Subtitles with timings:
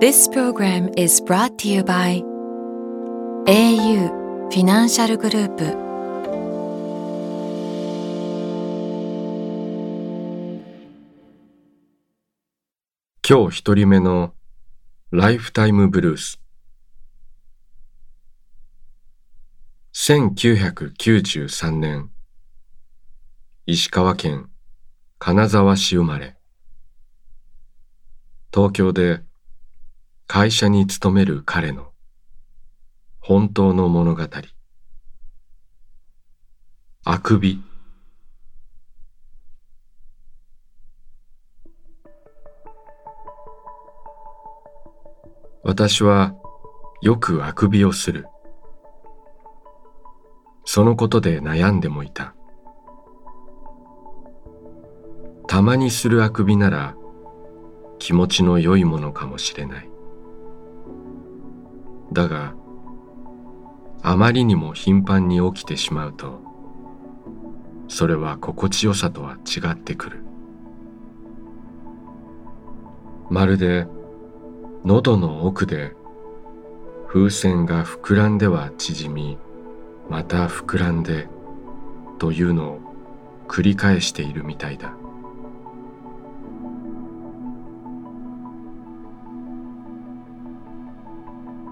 [0.00, 2.22] This program is brought to you by
[3.48, 5.64] au フィナンシャルグループ
[13.28, 14.34] 今日一人目の
[15.10, 16.40] ライフタイムブルース
[19.94, 22.12] 1993年
[23.66, 24.48] 石川県
[25.18, 26.36] 金沢市生まれ
[28.54, 29.26] 東京で
[30.30, 31.90] 会社に勤める彼の
[33.18, 34.24] 本当の物語。
[37.02, 37.62] あくび。
[45.62, 46.34] 私は
[47.00, 48.26] よくあくびをする。
[50.66, 52.34] そのことで悩んでもいた。
[55.46, 56.94] たまにするあくびなら
[57.98, 59.97] 気持ちの良いものかもしれない。
[62.12, 62.54] だが
[64.02, 66.40] あまりにも頻繁に起きてしまうと
[67.88, 70.22] それは心地よさとは違ってくる。
[73.30, 73.86] まるで
[74.84, 75.94] 喉の奥で
[77.08, 79.38] 風船が膨らんでは縮み
[80.08, 81.28] また膨らんで
[82.18, 82.80] というのを
[83.48, 84.94] 繰り返しているみたいだ。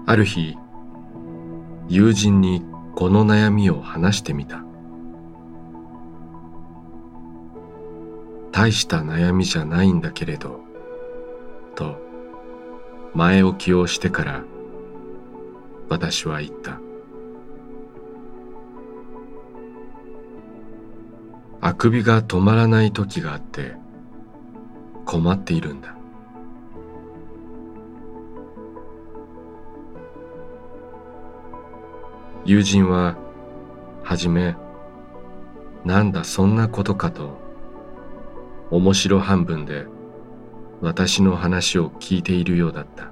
[0.09, 0.55] ある日
[1.89, 2.63] 友人に
[2.95, 4.63] この悩みを話してみた。
[8.53, 10.61] 大した悩みじゃないんだけれど
[11.75, 11.97] と
[13.13, 14.43] 前置きをしてから
[15.89, 16.79] 私は言った。
[21.59, 23.73] あくびが止まらない時があって
[25.03, 25.96] 困っているんだ。
[32.47, 33.17] 友人は
[34.03, 34.55] はじめ
[35.83, 37.37] なんだそんなことかと
[38.71, 39.85] 面白半分で
[40.79, 43.11] 私の話を聞いているようだった。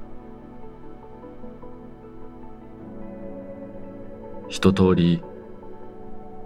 [4.47, 5.21] 一通り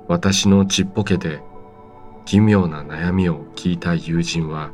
[0.07, 1.44] 私のちっぽけで
[2.25, 4.71] 奇妙な悩みを聞いた友人は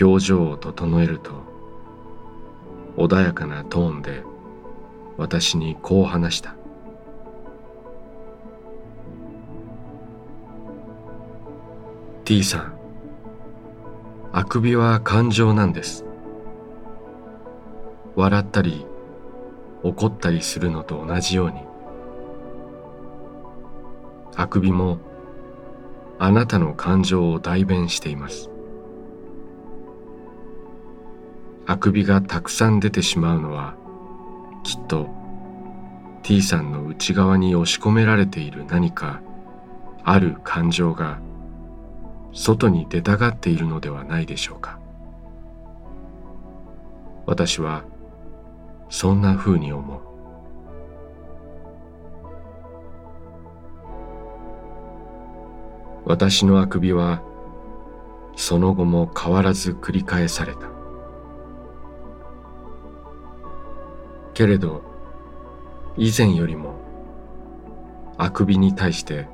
[0.00, 1.32] 表情を整えると
[2.96, 4.22] 穏やかなトーンで
[5.18, 6.54] 私にこう話した。
[12.24, 12.78] T さん
[14.32, 16.04] あくびは感情なんです。
[18.14, 18.86] 笑ったり
[19.82, 21.62] 怒ったりするのと同じように。
[24.36, 24.98] あくびも
[26.20, 28.50] あなたの感情を代弁しています。
[31.66, 33.77] あくびがたくさん出てしまうのは
[34.68, 35.08] きっと
[36.22, 39.22] T さんの内側に押し込められている何か
[40.04, 41.20] ある感情が
[42.34, 44.78] 外に出たがっているのではないでしょうか。
[47.24, 47.82] 私は
[48.90, 50.00] そんなふうに思う。
[56.04, 57.22] 私のあくびは
[58.36, 60.77] その後も変わらず繰り返された。
[64.38, 64.84] けれど
[65.96, 66.76] 以前よりも
[68.18, 69.26] あくびに対して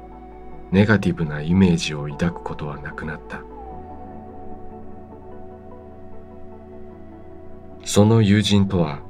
[0.71, 3.43] ネガティブなイメージを抱くことはなくなった。
[7.85, 9.03] その友人とは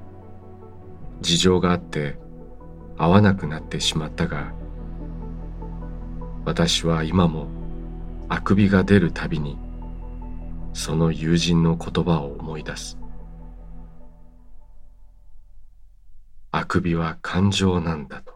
[1.21, 2.19] 事情があって
[2.99, 4.53] 会わなくなってしまったが
[6.45, 7.47] 私は今も
[8.29, 9.57] あくびが出るたびに
[10.73, 13.04] その友人の言葉を思い出す。
[16.75, 18.35] あくびは感情なんだと。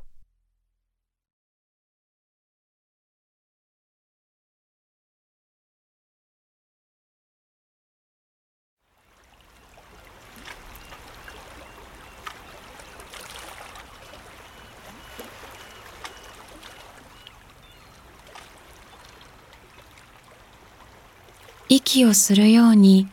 [21.69, 23.08] 息をするように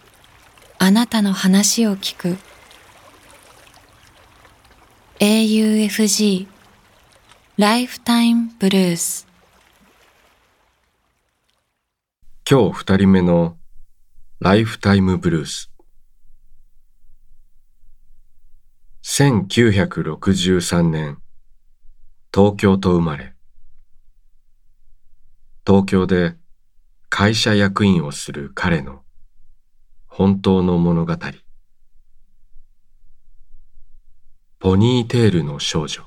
[0.78, 2.55] あなたの話を聞く。
[5.28, 6.46] AUFG
[7.58, 9.28] ライフタイムブルース
[12.48, 13.58] 今日二人目の
[14.40, 15.72] ライフタイムブルース
[19.02, 21.18] 1963年
[22.32, 23.34] 東京と生まれ。
[25.66, 26.36] 東京で
[27.10, 29.02] 会社役員をする彼の
[30.06, 31.18] 本当の物語。
[34.66, 36.02] ポニーテールの少女。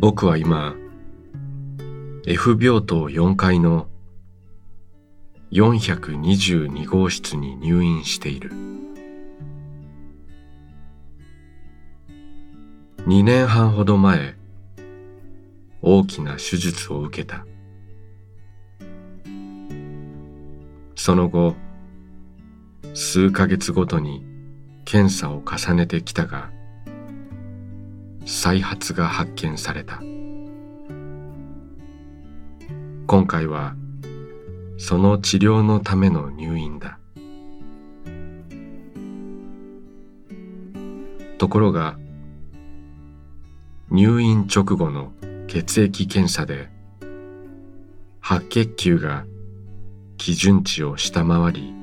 [0.00, 0.74] 僕は今
[2.26, 3.86] F 病棟4階の
[5.52, 8.50] 422号室に入院している。
[13.06, 14.34] 2年半ほど前
[15.82, 17.46] 大きな手術を受けた。
[21.04, 21.54] その後
[22.94, 24.24] 数ヶ月ごとに
[24.86, 26.50] 検査を重ねてきたが
[28.24, 30.00] 再発が発見された。
[33.06, 33.74] 今回は
[34.78, 36.98] その治療のための入院だ。
[41.36, 41.98] ところが
[43.90, 45.12] 入院直後の
[45.48, 46.70] 血液検査で
[48.22, 49.26] 白血球が
[50.24, 51.74] 基準値を下回り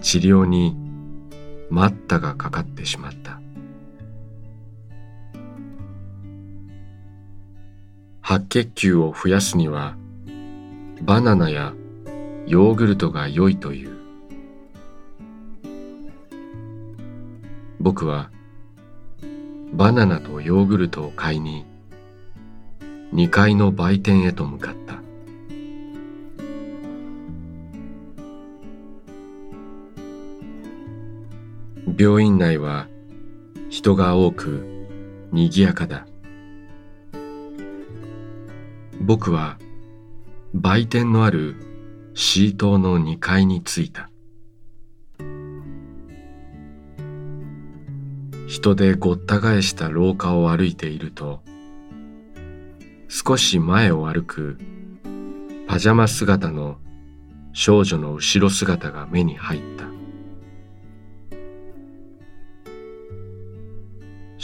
[0.00, 0.74] 治療に
[1.68, 3.38] 待ったがかかってしまった。
[8.22, 9.98] 白血球を増やすには
[11.02, 11.74] バナナや
[12.46, 13.90] ヨーグルトが良いという。
[17.78, 18.30] 僕は
[19.74, 21.66] バナナとヨーグルトを買いに
[23.12, 25.07] 2階の売店へと向かった。
[31.96, 32.88] 病院内は
[33.70, 34.64] 人が多く
[35.32, 36.06] 賑やかだ。
[39.00, 39.58] 僕は
[40.54, 41.56] 売店のある
[42.14, 44.10] C 棟の2階に着いた。
[48.46, 51.42] 人でごった返した廊下を歩いていると
[53.08, 54.58] 少し前を歩く
[55.66, 56.78] パジャマ姿の
[57.52, 59.87] 少女の後ろ姿が目に入った。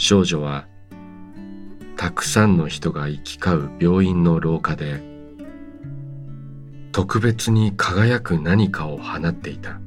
[0.07, 0.67] 少女は
[1.97, 5.01] たくさんの人が行き交う病院の廊下で
[6.91, 9.79] 特別に輝く何かを放っていた。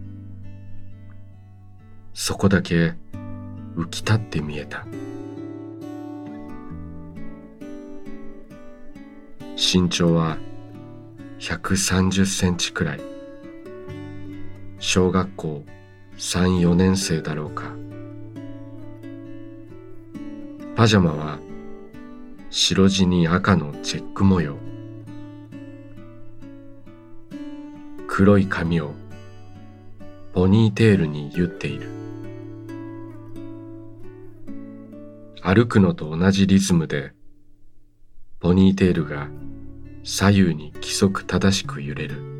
[2.14, 2.94] そこだけ
[3.76, 4.84] 浮き立って見えた。
[9.54, 10.36] 身長は
[11.38, 13.00] 130センチくらい。
[14.80, 15.64] 小学校
[16.16, 17.78] 34年生だろうか。
[20.78, 21.40] パジャマは
[22.50, 24.58] 白地に赤のチェック模様。
[28.06, 28.92] 黒い髪を
[30.32, 31.90] ポニーテールに結っている。
[35.42, 37.12] 歩くのと同じリズムで
[38.38, 39.26] ポニーテールが
[40.04, 42.37] 左右に規則正しく揺れる。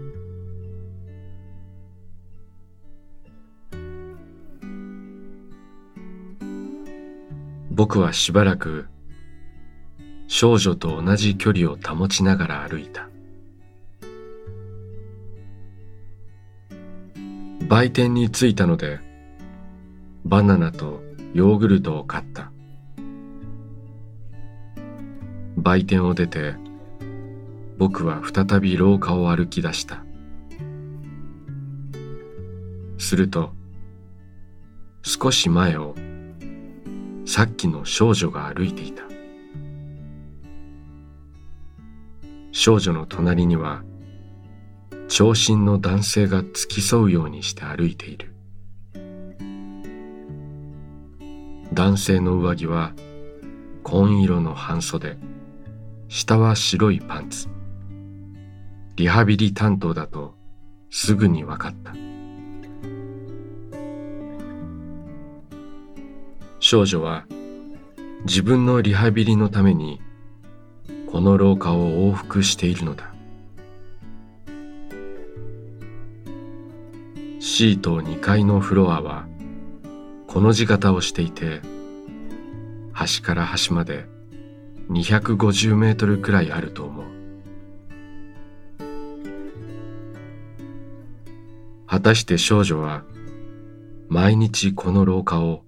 [7.78, 8.88] 僕はしばらく
[10.26, 13.08] 少女と同じ距離を保ちながら歩いた。
[17.68, 18.99] 売店に着いたので
[20.25, 21.04] バナナと
[21.35, 22.50] ヨーグルトを買った。
[25.56, 26.56] 売店を出て
[27.78, 30.04] 僕は再び廊下を歩き出した。
[32.99, 33.52] すると
[35.04, 35.94] 少し前を
[37.28, 39.02] さっきの少女が歩いていた。
[42.52, 43.82] 少女の隣には
[45.08, 48.35] 長身の男性が付き添うようにして歩いている。
[51.75, 52.94] 男性の上着は
[53.82, 55.18] 紺色の半袖。
[56.08, 57.49] 下は白いパンツ。
[58.97, 60.35] リハビリ担当だと
[60.88, 61.92] すぐに分かった。
[66.70, 67.25] 少女は
[68.26, 70.02] 自分のリハビリのために
[71.10, 73.14] この廊下を往復しているのだ。
[77.40, 79.26] シート2階のフロアは
[80.26, 81.62] この字型をしていて
[82.92, 84.04] 端から端まで
[84.90, 87.06] 250メートルくらいあると思う。
[91.87, 93.04] 果たして少女は
[94.10, 95.62] 毎日この廊下を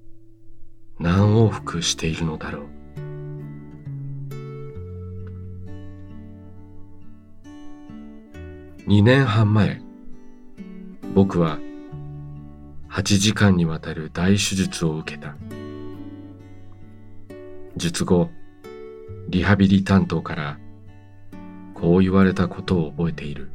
[1.00, 2.66] 何往復しているのだろう。
[8.86, 9.80] 2年半前
[11.14, 11.58] 僕は
[12.90, 15.36] 8時間にわたる大手術を受けた。
[17.76, 18.28] 術後
[19.30, 20.58] リハビリ担当から
[21.72, 23.50] こう言われたことを覚えている。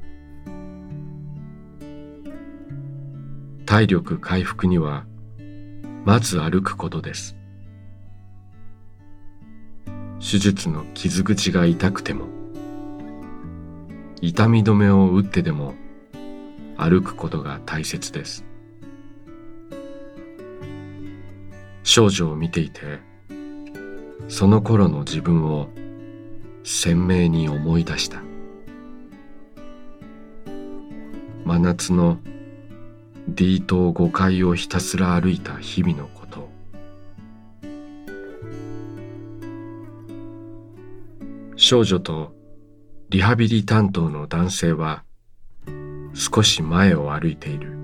[3.68, 5.06] 体力回復には
[6.06, 7.36] まず歩くことです。
[10.20, 12.28] 手術の傷口が痛くても
[14.22, 15.74] 痛み止めを打ってでも
[16.78, 18.46] 歩くことが大切です。
[21.82, 23.00] 少女を見ていて
[24.28, 25.70] その頃の自分を
[26.64, 28.22] 鮮明に思い出した。
[31.46, 32.20] 真夏の
[33.28, 36.50] D 棟5階をひたすら歩いた日々のこと。
[41.56, 42.36] 少女と
[43.10, 45.04] リハビリ担当の男性は
[46.14, 47.76] 少し前を歩いている。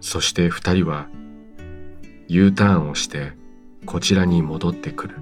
[0.00, 1.08] そして二人は
[2.28, 3.32] U ターンをして
[3.86, 5.16] こちらに戻ってくる。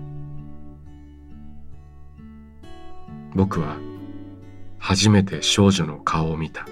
[3.35, 3.77] 僕は
[4.89, 6.67] 初めて少女の顔を見た。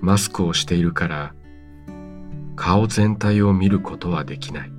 [0.00, 1.34] マスクをしているから
[2.56, 4.72] 顔全体を見ることはできない。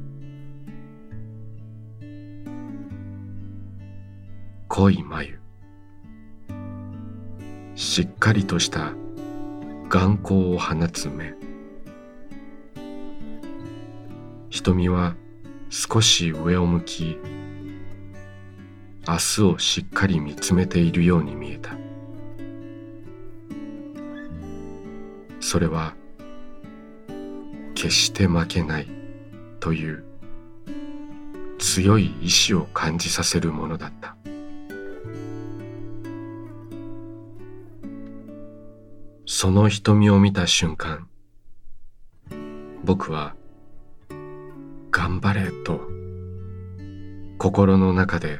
[4.67, 5.39] 濃い眉。
[7.75, 8.93] しっかりとした
[9.89, 11.35] 眼光を放つ目。
[14.50, 15.15] 瞳は
[15.69, 17.19] 少し上を向き
[19.05, 21.72] 明日をしっかり見つめているように見えた。
[25.41, 25.93] それは
[27.75, 28.88] 決して負けない
[29.60, 30.05] という
[31.60, 34.15] 強い意志を感じさせるものだった。
[39.25, 41.07] その瞳を見た瞬間
[42.83, 43.36] 僕は
[44.91, 45.81] 頑張れと
[47.38, 48.39] 心の中で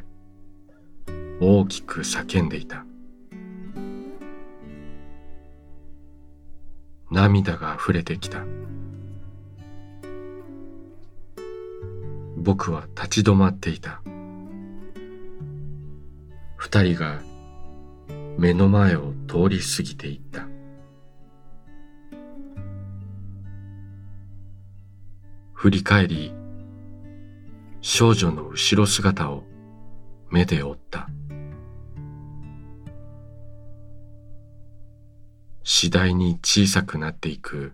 [1.45, 2.85] 大きく叫んでいた。
[7.12, 8.45] 涙が溢れてきた。
[12.38, 14.01] 僕は立ち止まっていた。
[16.55, 17.21] 二人が
[18.38, 20.47] 目の前を通り過ぎていった。
[25.51, 26.33] 振り返り
[27.81, 29.43] 少女の後ろ姿を
[30.29, 31.09] 目で追った。
[35.84, 37.74] 次第に小さくなっていく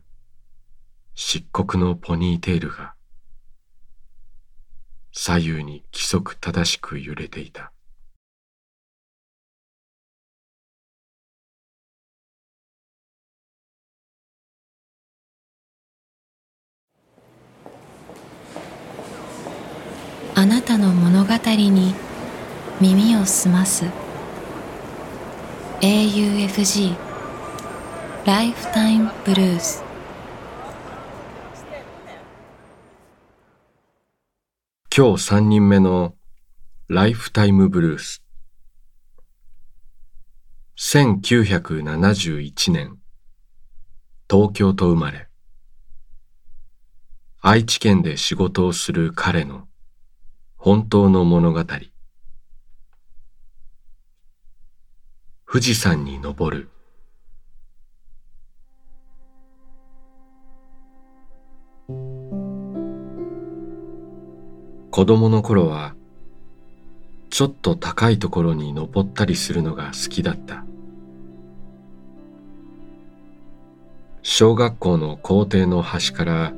[1.13, 2.95] 漆黒のポニーテールが
[5.11, 7.71] 左右に規則正しく揺れていた。
[20.33, 21.93] あなたの物語に
[22.81, 23.85] 耳を澄ます。
[25.81, 27.08] AUFG
[28.25, 29.81] ライフタイムブルース
[34.95, 36.15] 今日三人目の
[36.89, 38.21] ライフタイムブルース
[40.77, 42.97] 1971年
[44.29, 45.27] 東京と生まれ。
[47.41, 49.67] 愛知県で仕事をする彼の
[50.57, 51.63] 本当の物語。
[55.51, 56.69] 富士山に登る。
[64.91, 65.93] 子供の頃は
[67.29, 70.65] ちょっと高いところに登ったりするのが好きだった。
[74.23, 76.53] 小学校の校庭の端から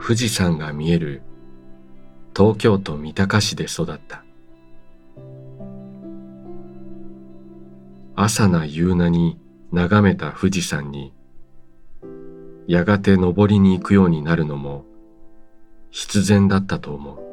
[0.00, 1.22] 富士山が見える
[2.36, 4.24] 東京都三鷹市で育った。
[8.16, 9.38] 朝な夕なに
[9.70, 11.12] 眺めた富士山に
[12.66, 14.84] やがて登りに行くようになるのも
[15.90, 17.29] 必然だったと思う。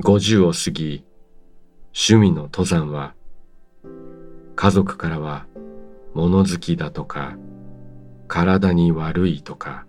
[0.00, 1.04] 50を過ぎ
[1.88, 3.14] 趣味の登山は
[4.56, 5.46] 家族からは
[6.14, 7.36] 物好きだとか
[8.26, 9.86] 体に悪いとか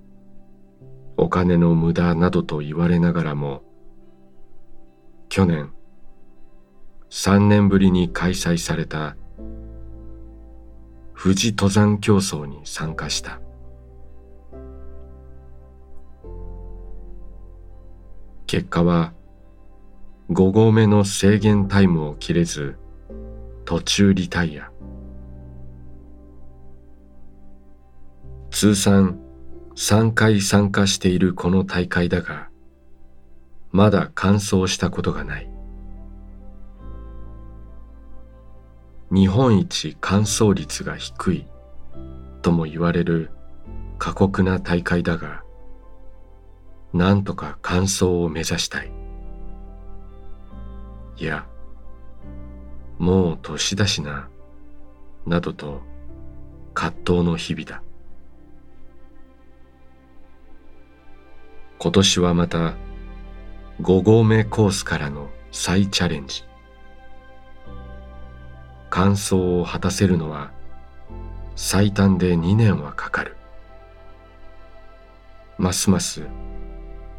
[1.16, 3.64] お金の無駄などと言われながらも
[5.30, 5.72] 去年
[7.10, 9.16] 3年ぶりに開催された
[11.18, 13.40] 富士登山競争に参加した。
[18.48, 19.14] 結果は
[20.32, 22.78] 5合目の制限タイムを切れず
[23.66, 24.72] 途中リタイア。
[28.50, 29.20] 通算
[29.76, 32.48] 3回参加しているこの大会だが
[33.72, 35.50] まだ完走したことがない。
[39.12, 41.48] 日本一完走率が低い
[42.42, 43.32] とも言われる
[43.98, 45.44] 過酷な大会だが
[46.94, 49.01] なんとか完走を目指したい。
[51.22, 51.46] いや
[52.98, 54.28] もう年だしな
[55.28, 55.84] などと
[56.74, 57.84] 葛藤の日々だ。
[61.78, 62.74] 今年はまた
[63.84, 66.44] 5合目コースからの再チャレンジ。
[68.90, 70.52] 完走を果たせるのは
[71.56, 73.38] 最短で2年はかかる。
[75.60, 76.24] ますます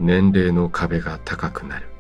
[0.01, 1.92] 年齢の壁が高くなる。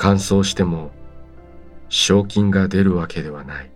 [0.00, 0.92] 完走しても
[1.90, 3.70] 賞金が出るわけではない。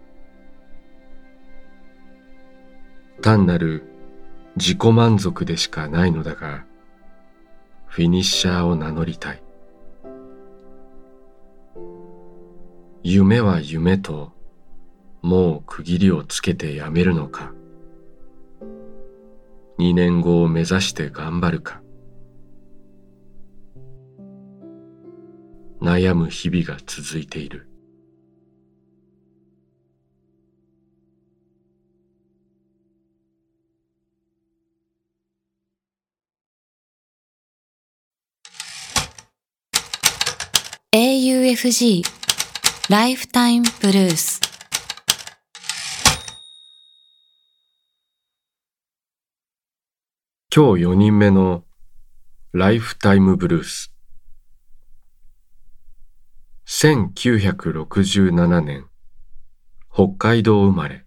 [3.21, 3.83] 単なる
[4.57, 6.65] 自己満足でしかないのだが
[7.85, 9.43] フィニッシャーを名乗りたい。
[13.03, 14.33] 夢は夢と
[15.21, 17.53] もう区切りをつけてやめるのか。
[19.79, 21.84] 2年後を目指して頑張るか。
[25.85, 27.69] 悩む日々が続いている。
[40.93, 42.03] AUFG
[42.89, 44.41] ライフタイムブルース
[50.55, 51.65] 今日4人目の
[52.53, 53.94] ライフタイムブルース
[56.77, 58.89] 1967年
[59.93, 61.05] 北海道生まれ。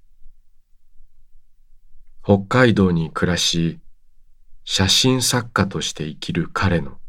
[2.24, 3.82] 北海道に暮らし
[4.64, 7.00] 写真作家として生きる彼の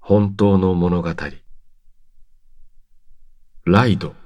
[0.00, 1.14] 本当の物語。
[3.64, 4.16] ライド。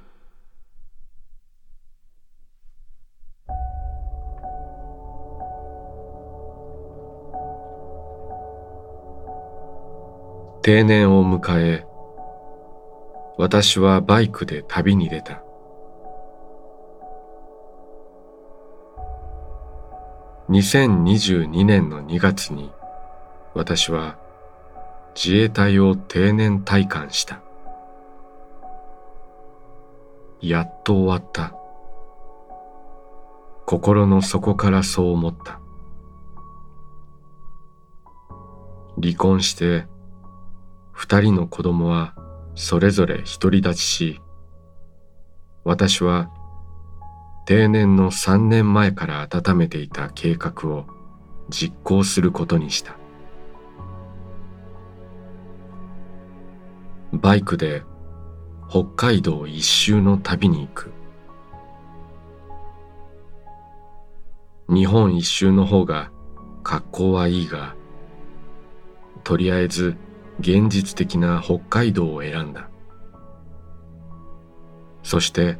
[10.62, 11.95] 定年を迎え
[13.38, 15.42] 私はバイクで旅に出た
[20.49, 22.70] 2022年の2月に
[23.55, 24.16] 私は
[25.14, 27.40] 自衛隊を定年退官した
[30.40, 31.55] やっと終わった。
[33.64, 35.61] 心の底からそう思った。
[39.03, 39.87] 離婚して
[40.92, 42.14] 二人の子供は
[42.57, 44.21] それぞれ独り立ちし、
[45.62, 46.31] 私は
[47.47, 50.87] 定年の三年前から温めていた計画を
[51.49, 52.97] 実行することにした。
[57.12, 57.83] バイクで
[58.69, 60.92] 北海道一周の旅に行く
[64.69, 66.11] 日本一周の方が
[66.64, 67.77] 格好はいいが
[69.23, 69.97] とりあえず
[70.38, 72.68] 現実的な北海道を選んだ。
[75.03, 75.57] そして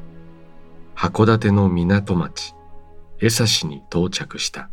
[0.95, 2.55] 函館の港町
[3.21, 4.71] 江差に到着した。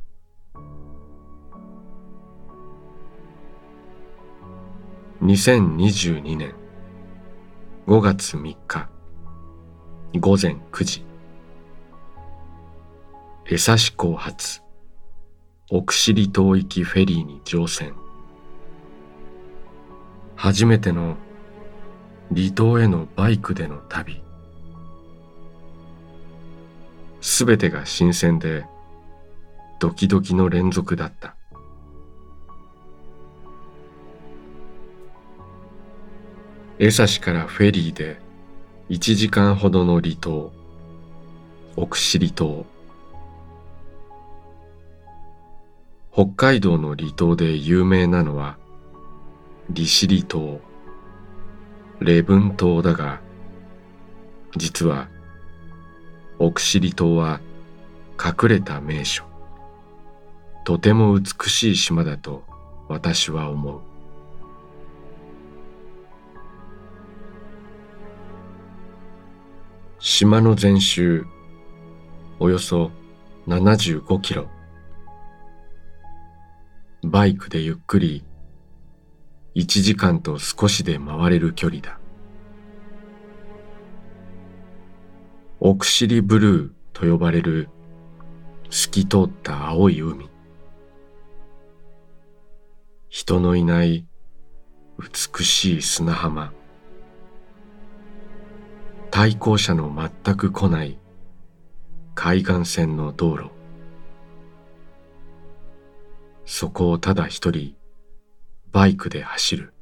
[5.22, 6.54] 2022年
[7.88, 8.90] 5月3日
[10.20, 11.06] 午前9時。
[13.46, 14.62] 江差港発
[15.70, 18.03] 奥尻島行きフェリーに乗船。
[20.44, 21.16] 初めての
[22.36, 24.22] 離島へのバイクでの旅。
[27.22, 28.66] すべてが新鮮で
[29.80, 31.38] ドキドキの連続だった。
[36.78, 38.20] 江差からフェリーで
[38.90, 40.52] 1時間ほどの離島
[41.78, 42.66] 奥尻島。
[46.12, 48.58] 北海道の離島で有名なのは
[49.70, 50.60] 利尻島、
[52.00, 53.22] 礼文島だが、
[54.58, 55.08] 実は
[56.38, 57.40] 奥尻島は
[58.24, 59.24] 隠れた名所。
[60.66, 62.44] とても美しい島だと
[62.90, 63.82] 私は思う。
[70.00, 71.26] 島の全周、
[72.40, 72.92] およそ
[73.48, 74.48] 75キロ。
[77.02, 78.26] バイクでゆっくり
[79.56, 82.00] 1時間と少しで回れる距離だ。
[85.60, 87.70] 奥尻ブルーと呼ばれる
[88.70, 90.30] 透き通った青い海。
[93.10, 94.08] 人のいない
[94.98, 96.52] 美しい砂浜。
[99.12, 100.98] 対向車の全く来ない
[102.16, 103.52] 海岸線の道路。
[106.46, 107.76] そこをただ一人
[108.74, 109.74] バイクで走る。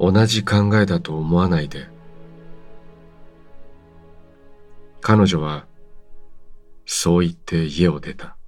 [0.00, 1.88] 同じ考えだと思わないで。
[5.02, 5.66] 彼女は
[6.86, 8.38] そう言って家を出た。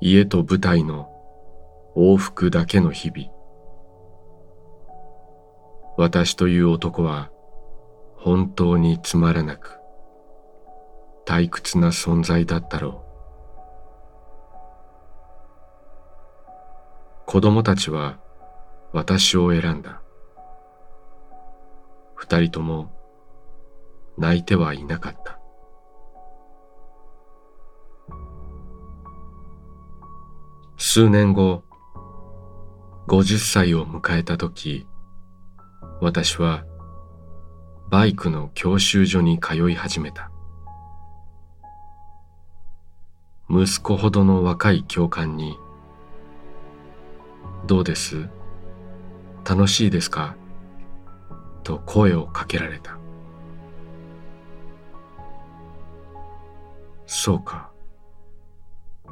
[0.00, 1.10] 家と舞台の
[1.96, 3.28] 往復だけの日々。
[5.98, 7.30] 私という男は
[8.14, 9.79] 本当につまらなく。
[11.26, 13.10] 退屈な存在だったろう。
[17.26, 18.18] 子供たちは
[18.92, 20.02] 私を選んだ。
[22.14, 22.92] 二人とも
[24.18, 25.40] 泣いてはいなかった。
[30.76, 31.62] 数年後
[33.06, 34.86] 50歳を迎えた時
[36.00, 36.64] 私は
[37.90, 40.30] バイクの教習所に通い始めた。
[43.50, 45.58] 息子ほどの若い教官に
[47.66, 48.28] 「どうです？
[49.44, 50.36] 楽しいですか?」
[51.64, 52.96] と声をかけられた
[57.06, 57.70] そうか。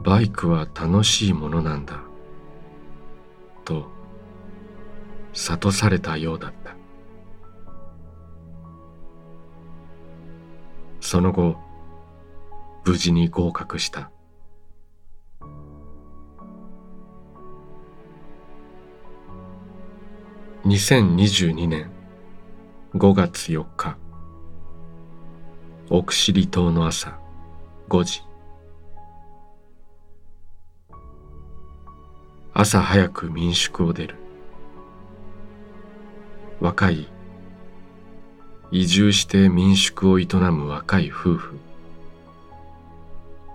[0.05, 2.01] バイクは楽しいものなんだ。
[3.65, 3.89] と、
[5.33, 6.77] 諭されたようだった。
[11.01, 11.57] その後、
[12.85, 14.13] 無事に合格した。
[20.69, 21.91] 2022年
[22.93, 23.97] 5月4日
[25.89, 27.19] 奥尻島の朝
[27.89, 28.23] 5時
[32.53, 34.17] 朝早く民宿を出る。
[36.61, 37.09] 若い
[38.71, 41.59] 移住して民宿を営む若い夫婦。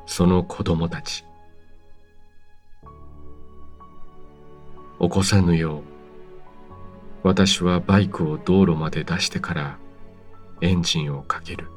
[0.08, 1.24] その子供たち。
[5.00, 5.93] 起こさぬよう
[7.24, 9.78] 私はバイクを道路まで出してから
[10.62, 11.68] エンジンをかける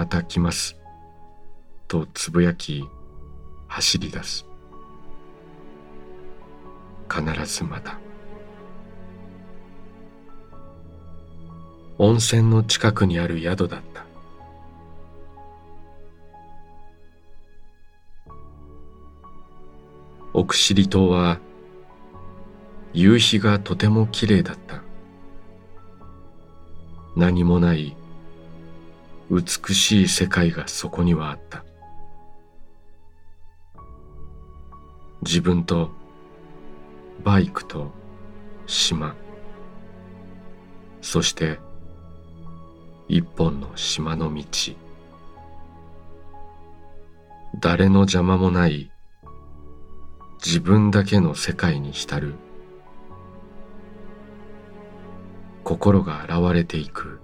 [0.00, 0.78] また来ます。
[1.86, 2.88] とつぶやき、
[3.68, 4.46] 走り出す。
[7.12, 7.98] 必ずまた。
[11.98, 14.06] 温泉の近くにある宿だった。
[20.32, 21.40] 奥尻島は
[22.92, 24.82] 夕日がとてもきれいだった。
[27.16, 27.96] 何もない
[29.30, 31.64] 美しい世界がそこにはあった。
[35.22, 35.90] 自分と
[37.22, 37.92] バイクと
[38.66, 39.14] 島。
[41.02, 41.60] そして
[43.08, 44.44] 一本の島の道。
[47.58, 48.90] 誰の邪魔もない
[50.44, 52.34] 自分だけの世界に浸る。
[55.64, 57.20] 心が現れていく。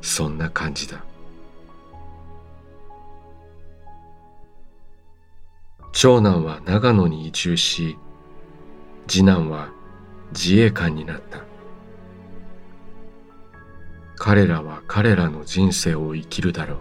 [0.00, 1.04] そんな感じだ。
[5.92, 7.98] 長男は長野に移住し
[9.08, 9.70] 次男は
[10.32, 11.42] 自衛官になった。
[14.16, 16.76] 彼らは彼らの人生を生きるだろ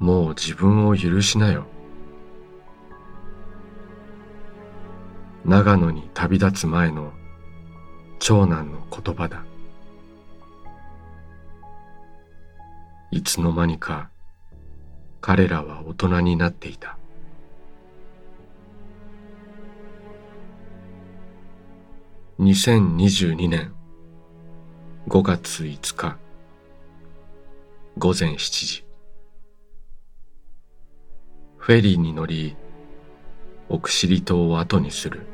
[0.00, 0.04] う。
[0.04, 1.66] もう自分を許しなよ。
[5.44, 7.12] 長野に旅立つ前の
[8.18, 9.44] 長男の言葉だ。
[13.10, 14.08] いつの間にか
[15.20, 16.96] 彼らは大人になっていた。
[22.40, 23.74] 2022年
[25.08, 26.16] 5月5日
[27.98, 28.84] 午前7時。
[31.58, 32.56] フェリーに乗り
[33.68, 35.33] 奥尻島を後にする。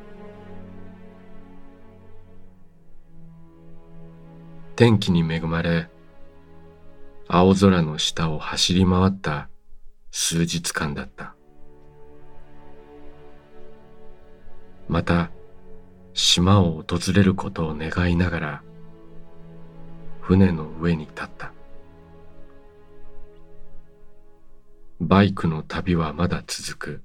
[4.80, 5.90] 天気に恵まれ
[7.28, 9.50] 青空の下を走り回った
[10.10, 11.34] 数日間だった。
[14.88, 15.30] また
[16.14, 18.62] 島を訪れることを願いながら
[20.22, 21.52] 船の上に立った。
[24.98, 27.04] バイクの旅はまだ続く。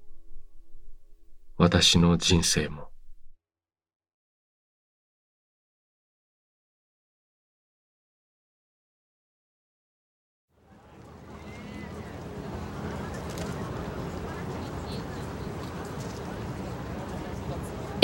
[1.58, 2.95] 私の人生も。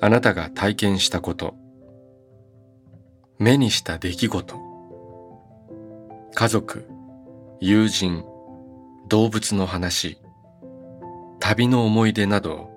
[0.00, 1.54] あなたが体験したこと、
[3.38, 4.56] 目にした出来事、
[6.34, 6.86] 家族、
[7.60, 8.24] 友人、
[9.08, 10.18] 動物の話、
[11.40, 12.70] 旅の思い出など、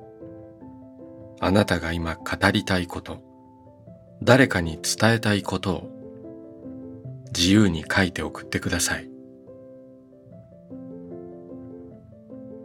[1.41, 3.21] あなたが今語りたいこと、
[4.23, 5.99] 誰かに伝えたいことを。
[7.35, 9.09] 自由に書いて送ってください。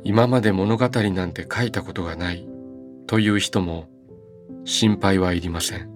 [0.05, 2.47] 今まで物語なんて書いたことがない。
[3.07, 3.87] という人も
[4.65, 5.91] 心配はいりません。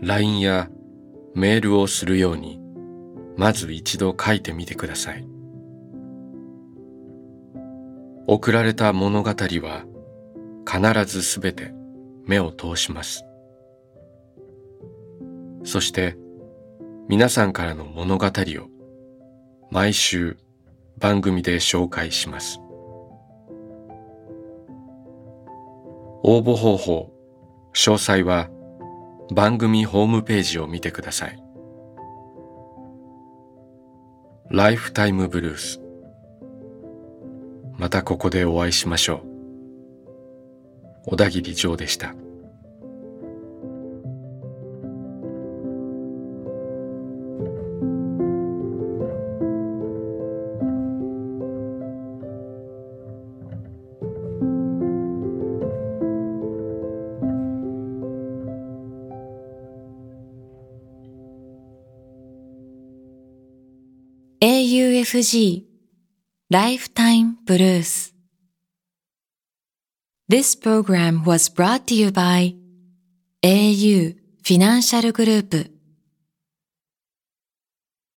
[0.00, 0.70] LINE や
[1.34, 2.60] メールをするように
[3.36, 5.26] まず一度書いてみてください。
[8.26, 9.84] 送られた物語は
[10.66, 11.72] 必ずすべて
[12.26, 13.24] 目を通します。
[15.64, 16.16] そして
[17.08, 18.68] 皆さんからの物語を
[19.70, 20.36] 毎週
[20.98, 22.60] 番組で紹介します。
[26.26, 27.12] 応募方法、
[27.74, 28.48] 詳細は
[29.30, 31.38] 番組ホームページを見てください。
[34.48, 35.82] ライフタイムブルース。
[37.76, 41.10] またここでお会いしましょう。
[41.10, 42.14] 小田切城でした。
[65.24, 65.64] LG
[66.50, 68.12] Lifetime Blues
[70.28, 72.54] This program was brought to you by
[73.42, 74.12] AU
[74.44, 75.73] Financial Group